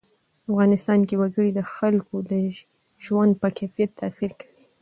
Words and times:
افغانستان 0.49 0.99
کې 1.07 1.15
وګړي 1.21 1.51
د 1.55 1.59
خلکو 1.75 2.15
د 2.29 2.31
ژوند 3.05 3.33
په 3.41 3.47
کیفیت 3.57 3.91
تاثیر 4.01 4.31
کوي. 4.39 4.53